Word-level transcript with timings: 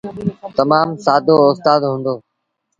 تمآم 0.55 0.89
سآدو 1.05 1.35
اُستآد 1.49 1.81
هُݩدو۔ 1.87 2.15